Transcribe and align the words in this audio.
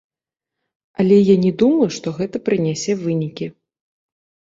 Але 1.03 1.17
я 1.19 1.35
не 1.45 1.53
думаю, 1.65 1.89
што 1.99 2.17
гэта 2.19 2.37
прынясе 2.51 2.91
вынікі. 3.07 3.45